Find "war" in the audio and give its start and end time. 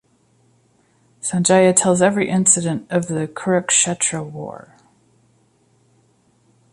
4.27-4.75